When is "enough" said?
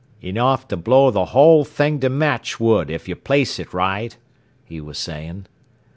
0.23-0.67